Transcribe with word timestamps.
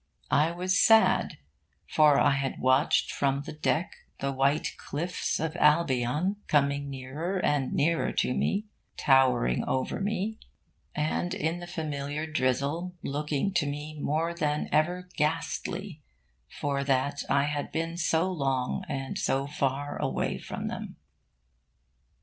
I 0.31 0.49
was 0.49 0.79
sad, 0.81 1.37
for 1.87 2.19
I 2.19 2.31
had 2.31 2.59
watched 2.59 3.11
from 3.11 3.43
the 3.43 3.51
deck 3.53 3.97
the 4.17 4.31
white 4.31 4.69
cliffs 4.75 5.39
of 5.39 5.55
Albion 5.57 6.37
coming 6.47 6.89
nearer 6.89 7.37
and 7.37 7.71
nearer 7.71 8.11
to 8.13 8.33
me, 8.33 8.65
towering 8.97 9.63
over 9.65 9.99
me, 10.01 10.39
and 10.95 11.35
in 11.35 11.59
the 11.59 11.67
familiar 11.67 12.25
drizzle 12.25 12.95
looking 13.03 13.53
to 13.53 13.67
me 13.67 13.99
more 13.99 14.33
than 14.33 14.69
ever 14.71 15.07
ghastly 15.17 16.01
for 16.49 16.83
that 16.83 17.21
I 17.29 17.43
had 17.43 17.71
been 17.71 17.95
so 17.95 18.31
long 18.31 18.83
and 18.89 19.19
so 19.19 19.45
far 19.45 19.97
away 20.01 20.39
from 20.39 20.67
them. 20.67 20.95